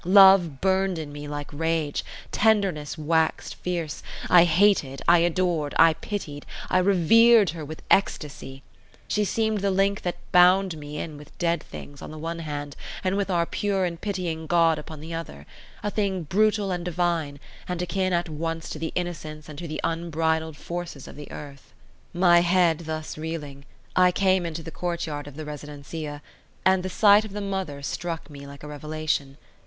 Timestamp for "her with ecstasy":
7.51-8.63